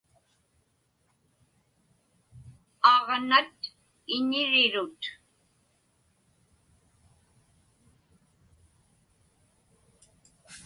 [2.93, 3.57] Aġnat
[4.15, 5.01] iñirirut.